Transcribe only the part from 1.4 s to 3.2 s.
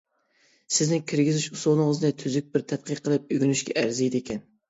ئۇسۇلىڭىزنى تۈزۈك بىر تەتقىق